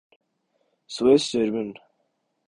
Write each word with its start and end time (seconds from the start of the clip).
Swiss 0.93 1.23
German 1.31 1.69